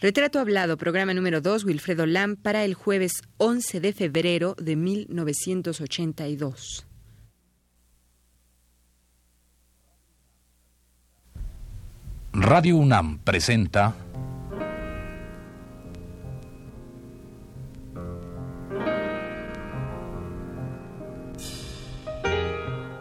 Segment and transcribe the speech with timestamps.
[0.00, 6.86] Retrato Hablado, programa número 2, Wilfredo Lam, para el jueves 11 de febrero de 1982.
[12.32, 13.96] Radio UNAM presenta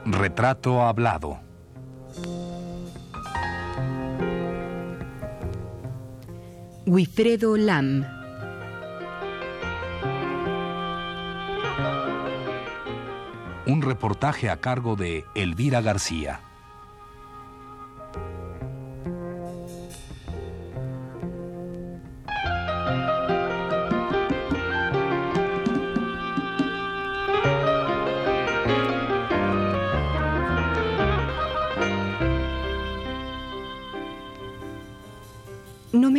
[0.03, 1.46] Retrato Hablado.
[6.87, 8.05] Wilfredo Lam.
[13.65, 16.46] Un reportaje a cargo de Elvira García.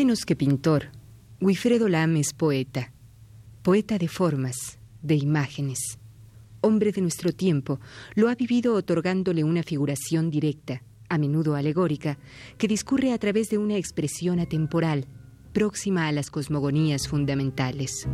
[0.09, 0.87] Menos que pintor,
[1.39, 2.95] Wilfredo Lam es poeta,
[3.63, 5.99] poeta de formas, de imágenes.
[6.63, 7.79] Hombre de nuestro tiempo,
[8.15, 12.17] lo ha vivido otorgándole una figuración directa, a menudo alegórica,
[12.57, 15.05] que discurre a través de una expresión atemporal,
[15.53, 18.09] próxima a las cosmogonías fundamentales.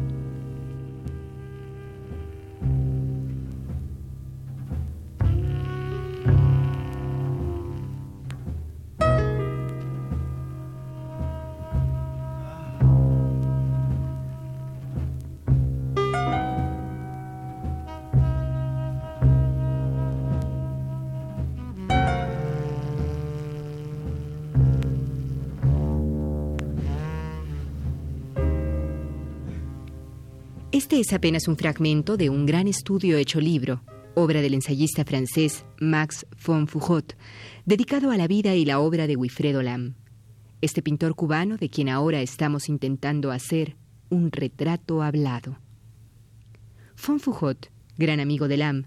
[30.75, 33.84] Este es apenas un fragmento de un gran estudio hecho libro,
[34.17, 37.12] obra del ensayista francés Max von Foucault,
[37.64, 39.95] dedicado a la vida y la obra de Wilfredo Lam.
[40.62, 43.77] Este pintor cubano de quien ahora estamos intentando hacer
[44.11, 45.61] un retrato hablado.
[47.06, 48.85] Von Foucault, gran amigo de Lam,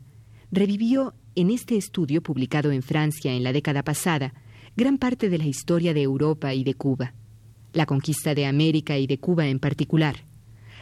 [0.51, 4.33] revivió en este estudio publicado en Francia en la década pasada
[4.75, 7.13] gran parte de la historia de Europa y de Cuba,
[7.71, 10.17] la conquista de América y de Cuba en particular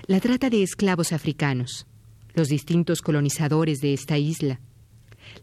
[0.07, 1.87] la trata de esclavos africanos,
[2.33, 4.59] los distintos colonizadores de esta isla,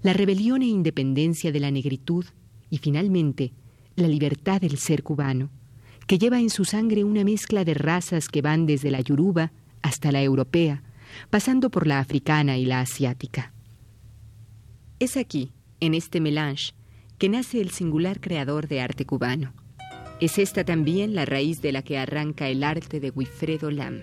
[0.03, 2.25] la rebelión e independencia de la negritud
[2.71, 3.53] y finalmente
[3.97, 5.51] la libertad del ser cubano,
[6.07, 9.53] que lleva en su sangre una mezcla de razas que van desde la yoruba
[9.83, 10.83] hasta la europea,
[11.31, 13.53] pasando por la africana y la asiática.
[14.99, 16.75] Es aquí, en este melange,
[17.19, 19.53] que nace el singular creador de arte cubano.
[20.21, 24.03] Es esta también la raíz de la que arranca el arte de Wilfredo Lam.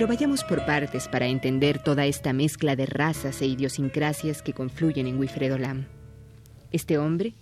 [0.00, 5.06] Pero vayamos por partes para entender toda esta mezcla de razas e idiosincrasias que confluyen
[5.06, 5.88] en Wilfredo Lam.
[6.72, 7.34] Este hombre,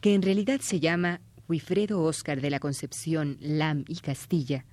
[0.00, 4.64] que en realidad se llama Wilfredo Oscar de la Concepción Lam y Castilla,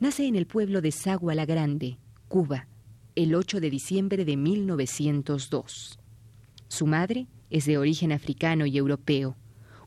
[0.00, 1.96] nace en el pueblo de Sagua la Grande,
[2.28, 2.66] Cuba,
[3.14, 5.98] el 8 de diciembre de 1902.
[6.68, 9.34] Su madre es de origen africano y europeo,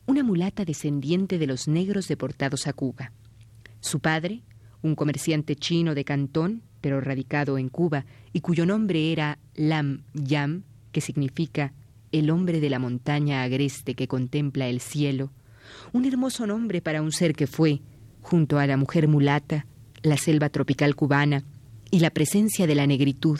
[0.07, 3.11] una mulata descendiente de los negros deportados a Cuba.
[3.79, 4.41] Su padre,
[4.81, 10.61] un comerciante chino de Cantón, pero radicado en Cuba, y cuyo nombre era Lam Yam,
[10.91, 11.73] que significa
[12.11, 15.31] el hombre de la montaña agreste que contempla el cielo,
[15.93, 17.81] un hermoso nombre para un ser que fue,
[18.21, 19.65] junto a la mujer mulata,
[20.03, 21.43] la selva tropical cubana
[21.89, 23.39] y la presencia de la negritud,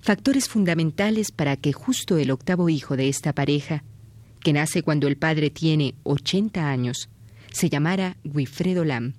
[0.00, 3.84] factores fundamentales para que justo el octavo hijo de esta pareja,
[4.42, 7.10] que nace cuando el padre tiene 80 años,
[7.52, 9.16] se llamara Wilfredo Lam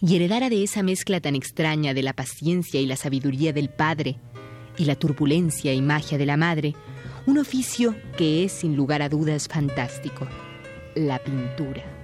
[0.00, 4.16] y heredara de esa mezcla tan extraña de la paciencia y la sabiduría del padre
[4.76, 6.74] y la turbulencia y magia de la madre,
[7.26, 10.26] un oficio que es sin lugar a dudas fantástico,
[10.94, 12.03] la pintura.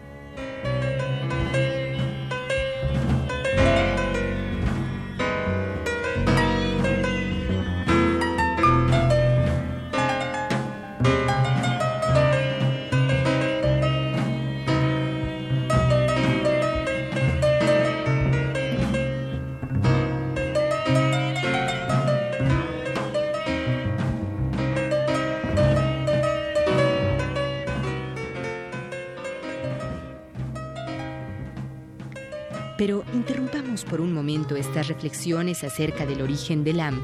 [34.61, 37.03] Estas reflexiones acerca del origen del Lam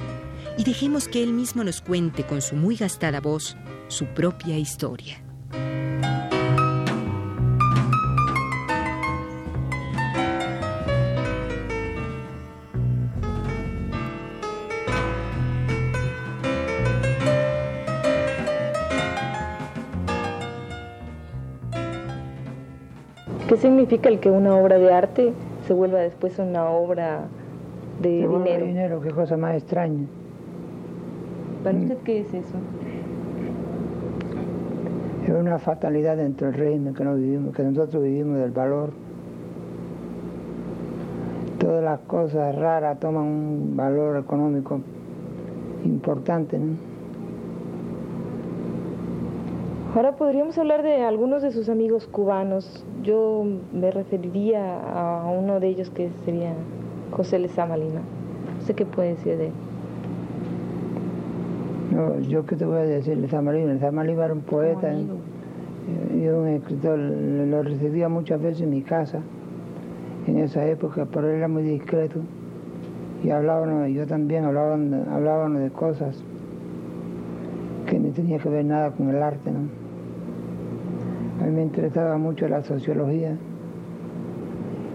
[0.57, 3.57] y dejemos que él mismo nos cuente con su muy gastada voz
[3.89, 5.23] su propia historia.
[23.49, 25.33] ¿Qué significa el que una obra de arte
[25.67, 27.29] se vuelva después una obra
[28.01, 28.67] de dinero?
[28.67, 30.05] dinero, qué cosa más extraña.
[31.65, 32.57] ¿Para usted qué es eso?
[35.25, 38.91] Es una fatalidad dentro del régimen que, nos vivimos, que nosotros vivimos del valor.
[41.59, 44.81] Todas las cosas raras toman un valor económico
[45.85, 46.59] importante.
[46.59, 46.77] ¿no?
[49.97, 52.85] Ahora podríamos hablar de algunos de sus amigos cubanos.
[53.03, 56.53] Yo me referiría a uno de ellos que sería
[57.11, 58.01] José Lezama Lima.
[58.61, 59.53] ¿Usted qué puede decir de él?
[61.93, 63.73] No, yo qué te voy a decir, Lezama Lima.
[63.73, 65.09] Lezama Lima era un poeta y
[66.15, 66.99] y un escritor.
[66.99, 69.21] Lo recibía muchas veces en mi casa
[70.27, 72.21] en esa época, pero él era muy discreto.
[73.23, 76.23] Y hablábamos, yo también hablábamos, hablábamos de cosas
[77.87, 79.51] que no tenía que ver nada con el arte.
[79.51, 79.61] ¿no?
[81.43, 83.37] A mí me interesaba mucho la sociología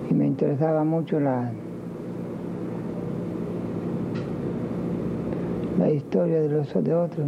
[0.10, 1.52] y me interesaba mucho la,
[5.82, 7.26] la historia de los de otros,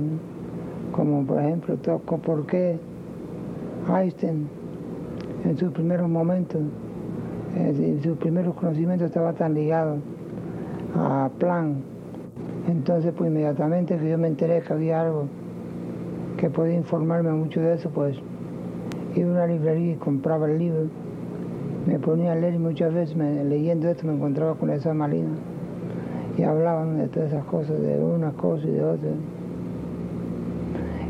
[0.91, 2.77] como por ejemplo toco por qué
[3.89, 4.47] Einstein
[5.43, 6.61] en sus primeros momentos,
[7.55, 9.97] en sus primeros conocimientos estaba tan ligado
[10.95, 11.77] a Planck.
[12.69, 15.25] Entonces pues inmediatamente que yo me enteré que había algo
[16.37, 18.17] que podía informarme mucho de eso, pues
[19.15, 20.81] iba a una librería y compraba el libro,
[21.87, 25.29] me ponía a leer y muchas veces me- leyendo esto me encontraba con esa malina
[26.37, 29.09] y hablaban de todas esas cosas, de una cosa y de otra.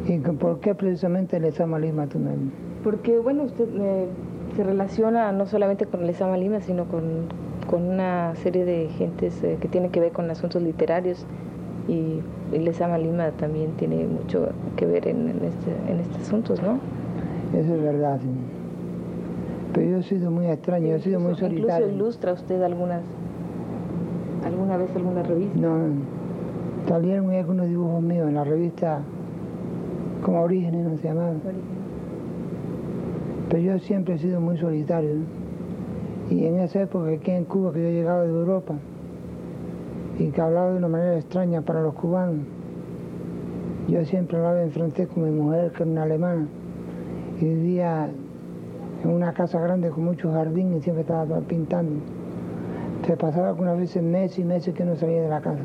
[0.07, 2.31] ¿Y por qué precisamente el Lezama Lima me...
[2.83, 4.07] Porque, bueno, usted eh,
[4.55, 7.03] se relaciona no solamente con Lezama Lima, sino con,
[7.69, 11.25] con una serie de gentes eh, que tienen que ver con asuntos literarios.
[11.87, 12.19] Y,
[12.53, 16.79] y Lezama Lima también tiene mucho que ver en, en este, en estos asuntos, ¿no?
[17.57, 18.19] Eso es verdad.
[19.73, 21.87] Pero yo he sido muy extraño, yo he sido muy solitario.
[21.87, 23.01] Incluso ilustra usted algunas,
[24.45, 25.59] alguna vez alguna revista.
[25.59, 25.77] No,
[26.87, 29.01] salieron algunos dibujos míos en la revista
[30.23, 31.33] como Orígenes, no se llamaba.
[33.49, 35.15] Pero yo siempre he sido muy solitario.
[35.15, 35.43] ¿no?
[36.29, 38.73] Y en esa época aquí en Cuba, que yo llegaba de Europa
[40.17, 42.45] y que hablaba de una manera extraña para los cubanos,
[43.87, 46.47] yo siempre hablaba en francés con mi mujer, que era una alemana,
[47.39, 48.09] y vivía
[49.03, 51.99] en una casa grande con mucho jardín y siempre estaba pintando.
[53.05, 55.59] Se pasaba algunas veces meses y meses que no salía de la casa.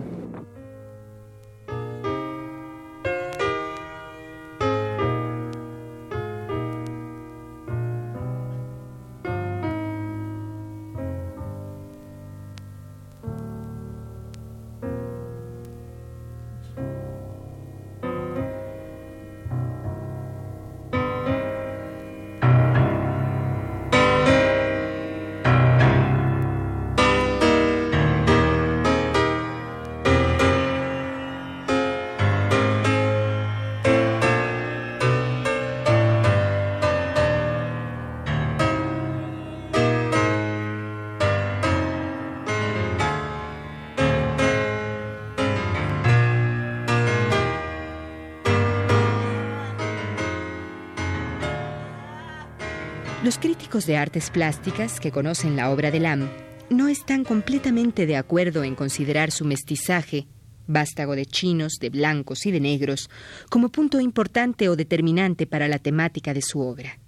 [53.28, 56.30] Los críticos de artes plásticas que conocen la obra de Lam
[56.70, 60.26] no están completamente de acuerdo en considerar su mestizaje,
[60.66, 63.10] vástago de chinos, de blancos y de negros,
[63.50, 67.00] como punto importante o determinante para la temática de su obra.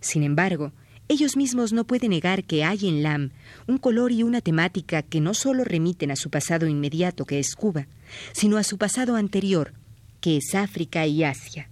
[0.00, 0.72] Sin embargo,
[1.08, 3.32] ellos mismos no pueden negar que hay en Lam
[3.66, 7.54] un color y una temática que no solo remiten a su pasado inmediato, que es
[7.54, 7.86] Cuba,
[8.32, 9.74] sino a su pasado anterior,
[10.22, 11.68] que es África y Asia.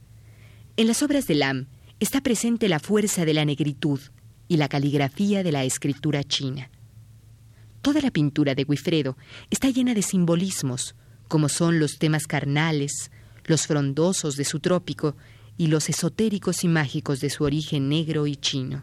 [0.76, 1.69] En las obras de Lam
[2.02, 4.00] está presente la fuerza de la negritud
[4.49, 6.68] y la caligrafía de la escritura china.
[7.80, 9.16] Toda la pintura de Guifredo
[9.50, 10.97] está llena de simbolismos,
[11.28, 13.12] como son los temas carnales,
[13.44, 15.16] los frondosos de su trópico
[15.56, 18.82] y los esotéricos y mágicos de su origen negro y chino.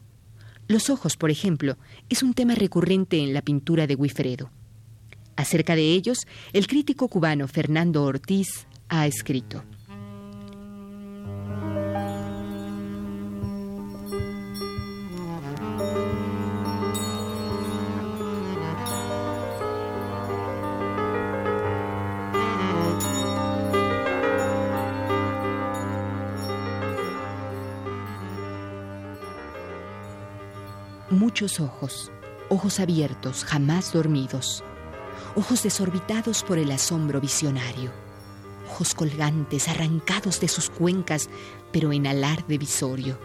[0.69, 4.49] Los ojos, por ejemplo, es un tema recurrente en la pintura de Guifredo.
[5.35, 9.65] Acerca de ellos, el crítico cubano Fernando Ortiz ha escrito.
[31.59, 32.11] Ojos,
[32.49, 34.63] ojos abiertos, jamás dormidos,
[35.35, 37.91] ojos desorbitados por el asombro visionario,
[38.69, 41.29] ojos colgantes, arrancados de sus cuencas,
[41.71, 43.17] pero en alarde visorio,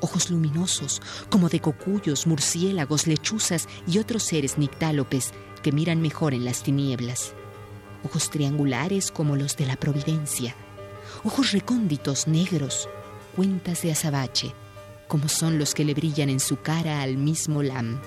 [0.00, 5.32] ojos luminosos, como de cocuyos, murciélagos, lechuzas y otros seres nictálopes
[5.62, 7.34] que miran mejor en las tinieblas,
[8.04, 10.54] ojos triangulares como los de la providencia,
[11.24, 12.88] ojos recónditos, negros,
[13.34, 14.54] cuentas de azabache,
[15.08, 18.00] como son los que le brillan en su cara al mismo Lam.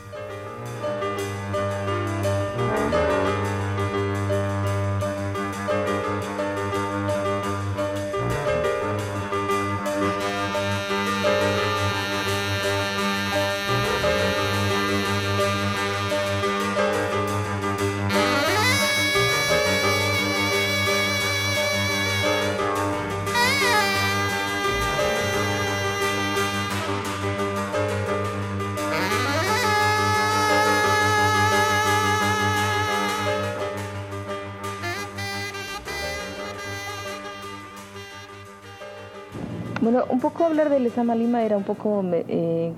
[39.89, 42.73] Bueno, un poco hablar de Lezama Lima era un poco eh,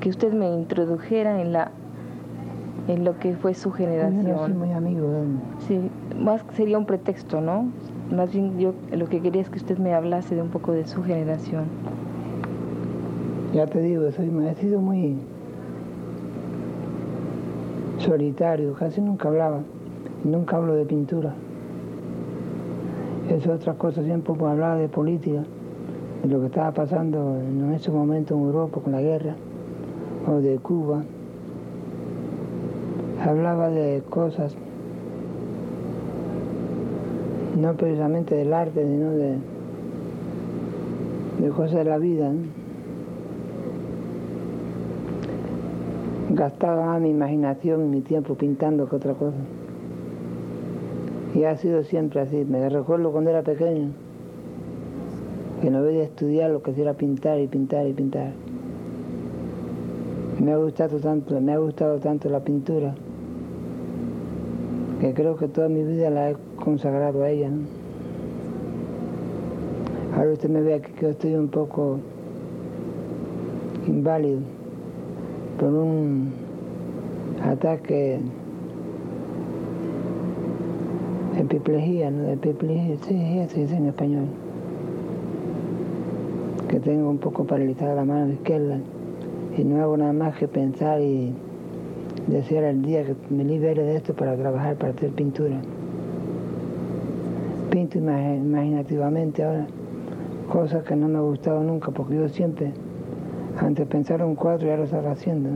[0.00, 1.70] que usted me introdujera en la
[2.88, 4.58] en lo que fue su generación.
[4.58, 5.06] muy amigo.
[5.68, 5.78] Sí,
[6.18, 7.68] más sería un pretexto, ¿no?
[8.10, 10.88] Más bien yo lo que quería es que usted me hablase de un poco de
[10.88, 11.66] su generación.
[13.54, 15.18] Ya te digo, soy, he sido muy
[17.98, 19.60] solitario, casi nunca hablaba,
[20.24, 21.32] nunca hablo de pintura.
[23.28, 25.59] Es otra cosa, siempre hablaba de política de
[26.28, 29.34] lo que estaba pasando en ese momento en Europa con la guerra,
[30.26, 31.02] o de Cuba.
[33.24, 34.54] Hablaba de cosas,
[37.58, 39.36] no precisamente del arte, sino de,
[41.40, 42.32] de cosas de la vida.
[46.30, 49.36] Gastaba mi imaginación y mi tiempo pintando que otra cosa.
[51.34, 52.44] Y ha sido siempre así.
[52.48, 53.90] Me recuerdo cuando era pequeño
[55.60, 58.32] que no veía estudiar lo que era pintar y pintar y pintar.
[60.40, 62.94] Me ha gustado tanto, me ha gustado tanto la pintura
[65.00, 67.50] que creo que toda mi vida la he consagrado a ella.
[70.16, 71.98] Ahora usted me ve aquí que estoy un poco
[73.86, 74.40] inválido
[75.58, 76.32] por un
[77.42, 78.18] ataque
[81.34, 82.22] de epiplejía, ¿no?
[82.22, 84.26] De epiplejía, sí, se dice en español
[86.70, 88.78] que tengo un poco paralizada la mano izquierda
[89.58, 91.34] y no hago nada más que pensar y
[92.28, 95.56] desear el día que me libere de esto para trabajar, para hacer pintura.
[97.70, 99.66] Pinto imaginativamente ahora
[100.48, 102.72] cosas que no me ha gustado nunca, porque yo siempre,
[103.58, 105.48] antes de pensar un cuadro, ya lo estaba haciendo.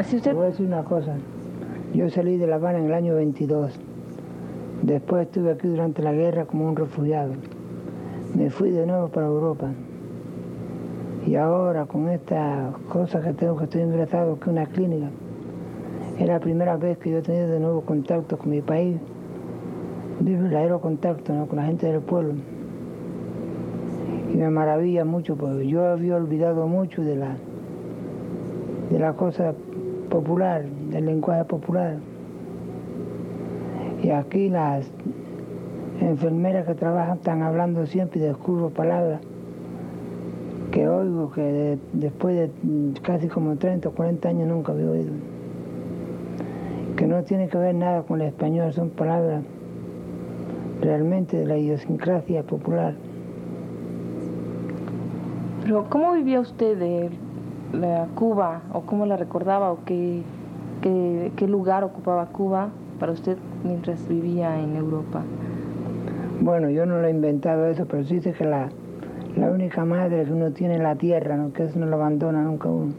[0.00, 0.34] Usted...
[0.34, 1.16] voy a decir una cosa.
[1.94, 3.78] Yo salí de La Habana en el año 22.
[4.82, 7.32] Después estuve aquí durante la guerra como un refugiado.
[8.34, 9.70] Me fui de nuevo para Europa.
[11.26, 15.10] Y ahora con esta cosa que tengo que estoy ingresado aquí en una clínica,
[16.18, 18.98] es la primera vez que yo he tenido de nuevo contacto con mi país,
[20.20, 22.34] de verdadero contacto con la gente del pueblo.
[24.32, 27.36] Y me maravilla mucho porque yo había olvidado mucho de la
[28.90, 29.54] de la cosa
[30.10, 31.96] popular, del lenguaje popular.
[34.02, 34.90] Y aquí las
[36.00, 39.20] enfermeras que trabajan están hablando siempre y descubro palabras
[40.74, 42.50] que oigo que después de
[43.02, 45.12] casi como 30 o 40 años nunca había oído.
[46.96, 49.42] Que no tiene que ver nada con el español, son palabras
[50.80, 52.94] realmente de la idiosincrasia popular.
[55.62, 57.10] Pero ¿cómo vivía usted de
[57.74, 60.22] la Cuba o cómo la recordaba o qué,
[60.82, 65.22] qué, lugar ocupaba Cuba para usted mientras vivía en Europa?
[66.40, 68.68] Bueno, yo no lo he inventado eso, pero sí que la,
[69.36, 71.52] la única madre que uno tiene en la tierra, ¿no?
[71.52, 72.92] que eso no lo abandona nunca uno.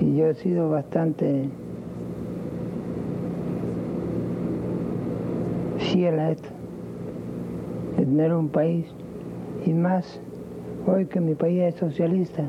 [0.00, 1.48] Y yo he sido bastante
[5.94, 6.48] quisiera esto,
[7.96, 8.86] de tener un país,
[9.64, 10.20] y más
[10.86, 12.42] hoy que mi país es socialista,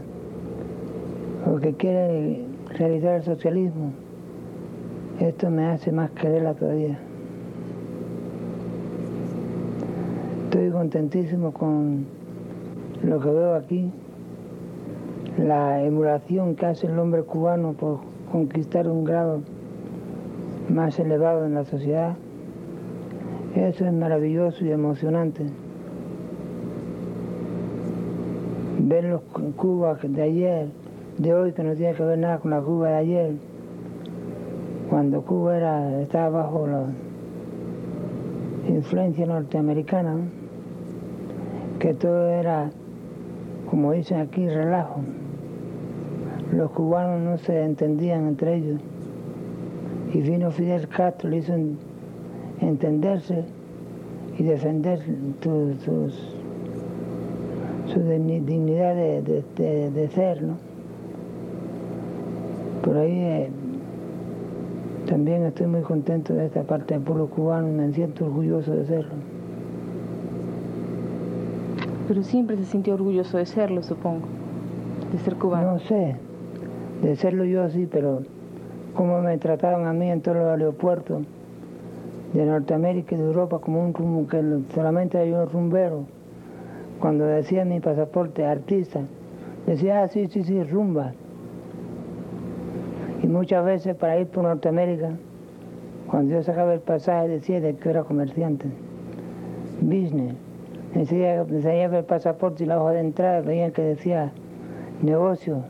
[1.45, 2.43] o que quiere
[2.77, 3.91] realizar el socialismo,
[5.19, 6.99] esto me hace más quererla todavía.
[10.45, 12.05] Estoy contentísimo con
[13.03, 13.91] lo que veo aquí,
[15.37, 17.99] la emulación que hace el hombre cubano por
[18.31, 19.41] conquistar un grado
[20.69, 22.15] más elevado en la sociedad.
[23.55, 25.45] Eso es maravilloso y emocionante.
[28.77, 29.21] Ver los
[29.55, 30.67] Cuba de ayer,
[31.17, 33.31] de hoy, que no tiene que ver nada con la Cuba de ayer,
[34.89, 36.85] cuando Cuba era, estaba bajo la
[38.67, 40.17] influencia norteamericana,
[41.79, 42.69] que todo era,
[43.69, 45.01] como dicen aquí, relajo.
[46.51, 48.81] Los cubanos no se entendían entre ellos.
[50.13, 51.53] Y vino Fidel Castro, le hizo
[52.61, 53.43] entenderse
[54.37, 55.01] y defender
[57.95, 60.55] su dignidad de, ser, ¿no?
[62.83, 63.49] Por ahí eh,
[65.07, 69.13] también estoy muy contento de esta parte del pueblo cubano me siento orgulloso de serlo.
[72.07, 74.27] Pero siempre se sintió orgulloso de serlo, supongo,
[75.13, 75.73] de ser cubano.
[75.73, 76.17] No sé,
[77.01, 78.23] de serlo yo sí, pero
[78.93, 81.23] cómo me trataban a mí en todos los aeropuertos
[82.33, 86.14] de Norteamérica y de Europa como un rumbo que solamente hay un rumbero.
[86.99, 89.01] Cuando decía mi pasaporte artista,
[89.67, 91.13] decía, ah, sí, sí, sí, rumba.
[93.21, 95.11] Y muchas veces para ir por Norteamérica,
[96.09, 98.67] cuando yo sacaba el pasaje decía de que era comerciante,
[99.81, 100.35] business.
[100.93, 104.31] Decía, enseñaba el pasaporte y la hoja de entrada, veían que decía
[105.01, 105.63] negocio,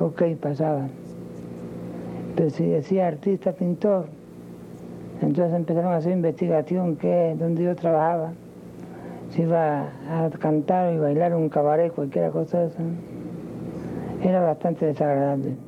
[0.00, 0.88] ok, pasaba.
[2.34, 4.06] Pero si decía artista, pintor,
[5.20, 8.32] entonces empezaron a hacer investigación que donde yo trabajaba,
[9.30, 12.78] si iba a cantar y bailar un cabaret, cualquier cosa de eso.
[14.22, 15.67] Era bastante desagradable.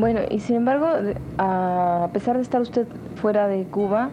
[0.00, 0.86] Bueno, y sin embargo,
[1.36, 2.86] a pesar de estar usted
[3.16, 4.08] fuera de Cuba,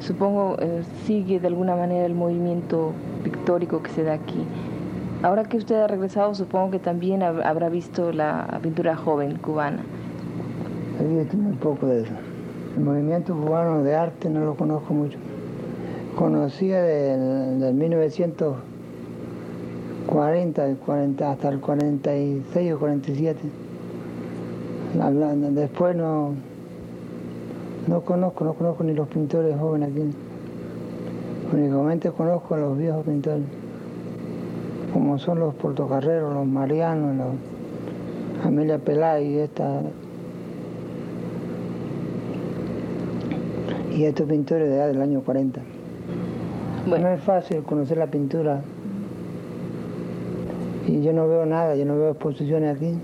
[0.00, 2.92] supongo eh, sigue de alguna manera el movimiento
[3.24, 4.44] pictórico que se da aquí.
[5.22, 9.78] Ahora que usted ha regresado, supongo que también habrá visto la pintura joven cubana.
[11.00, 12.12] He visto muy poco de eso.
[12.76, 15.16] El movimiento cubano de arte no lo conozco mucho.
[16.14, 18.72] Conocía del, del 1940
[20.84, 23.61] 40, hasta el 46 o 47
[24.94, 26.34] Después no,
[27.88, 30.10] no conozco, no conozco ni los pintores jóvenes aquí.
[31.52, 33.42] Únicamente conozco a los viejos pintores,
[34.92, 39.82] como son los portocarreros, los marianos, los Amelia Pelay y esta.
[43.92, 45.60] Y estos pintores de edad del año 40.
[46.86, 47.08] Bueno.
[47.08, 48.62] No es fácil conocer la pintura.
[50.86, 52.98] Y yo no veo nada, yo no veo exposiciones aquí.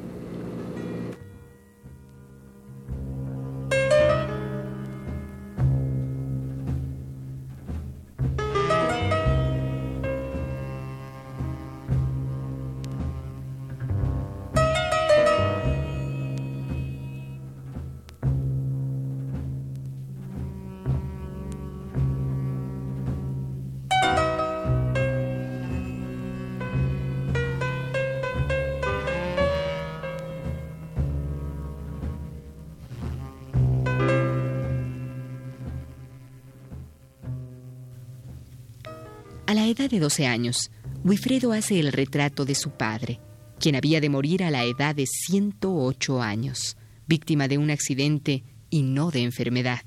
[39.48, 40.70] A la edad de 12 años,
[41.04, 43.18] Wifredo hace el retrato de su padre,
[43.58, 48.82] quien había de morir a la edad de 108 años, víctima de un accidente y
[48.82, 49.80] no de enfermedad.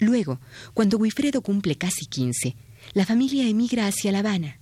[0.00, 0.38] Luego,
[0.74, 2.54] cuando Wifredo cumple casi 15,
[2.92, 4.60] la familia emigra hacia La Habana.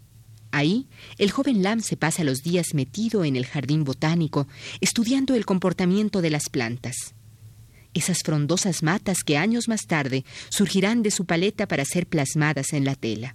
[0.52, 0.86] Ahí,
[1.18, 4.46] el joven Lam se pasa los días metido en el jardín botánico,
[4.80, 7.16] estudiando el comportamiento de las plantas.
[7.92, 12.84] Esas frondosas matas que años más tarde surgirán de su paleta para ser plasmadas en
[12.84, 13.34] la tela.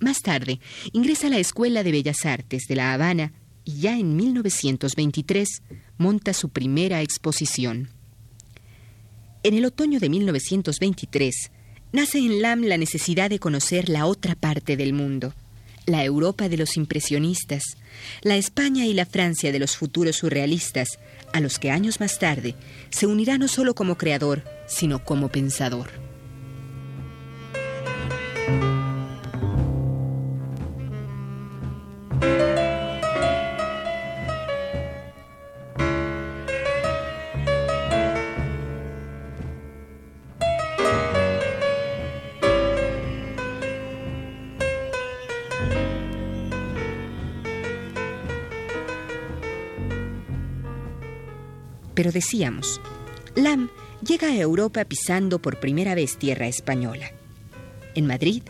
[0.00, 0.60] Más tarde,
[0.92, 3.32] ingresa a la Escuela de Bellas Artes de La Habana
[3.64, 5.62] y ya en 1923
[5.98, 7.88] monta su primera exposición.
[9.42, 11.50] En el otoño de 1923,
[11.92, 15.34] nace en Lam la necesidad de conocer la otra parte del mundo,
[15.86, 17.62] la Europa de los impresionistas,
[18.22, 20.98] la España y la Francia de los futuros surrealistas,
[21.32, 22.54] a los que años más tarde
[22.90, 26.13] se unirá no solo como creador, sino como pensador.
[52.04, 52.82] Pero decíamos,
[53.34, 53.70] Lam
[54.06, 57.10] llega a Europa pisando por primera vez tierra española.
[57.94, 58.42] En Madrid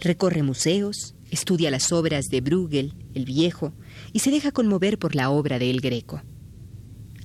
[0.00, 3.74] recorre museos, estudia las obras de Bruegel, el Viejo,
[4.14, 6.22] y se deja conmover por la obra de El Greco.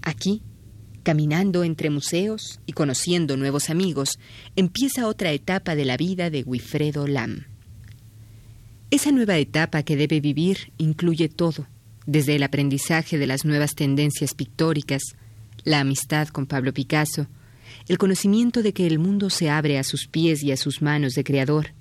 [0.02, 0.42] Aquí,
[1.04, 4.20] caminando entre museos y conociendo nuevos amigos,
[4.58, 7.46] empieza otra etapa de la vida de Guifredo Lam.
[8.92, 11.66] Esa nueva etapa que debe vivir incluye todo,
[12.06, 15.16] desde el aprendizaje de las nuevas tendencias pictóricas,
[15.68, 17.28] la amistad con Pablo Picasso,
[17.90, 21.14] el conocimiento de que el mundo se abre a sus pies y a sus manos
[21.14, 21.74] de creador,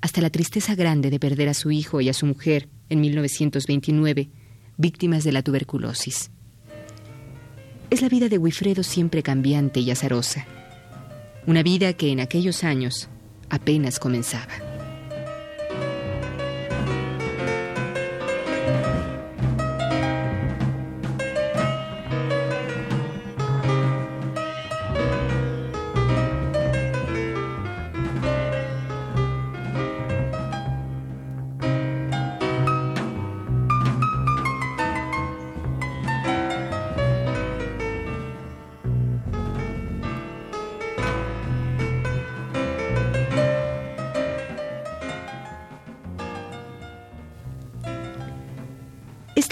[0.00, 4.30] hasta la tristeza grande de perder a su hijo y a su mujer en 1929,
[4.76, 6.30] víctimas de la tuberculosis.
[7.90, 10.46] Es la vida de Wilfredo siempre cambiante y azarosa,
[11.46, 13.08] una vida que en aquellos años
[13.50, 14.65] apenas comenzaba.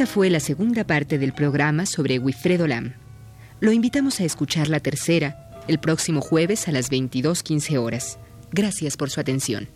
[0.05, 2.93] Esta fue la segunda parte del programa sobre Wilfredo Lam.
[3.61, 8.19] Lo invitamos a escuchar la tercera el próximo jueves a las 22.15 horas.
[8.53, 9.67] Gracias por su atención.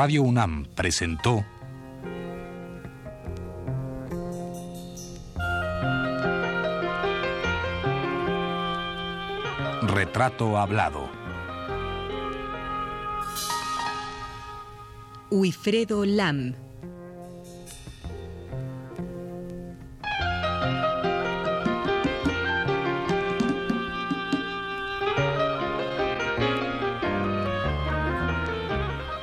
[0.00, 1.44] Radio UNAM presentó
[9.82, 11.10] Retrato Hablado.
[15.30, 16.67] Uifredo Lam.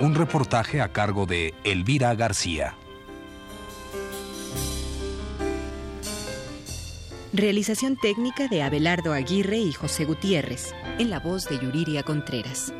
[0.06, 2.76] Un reportaje a cargo de Elvira García.
[7.34, 12.72] Realización técnica de Abelardo Aguirre y José Gutiérrez, en la voz de Yuriria Contreras.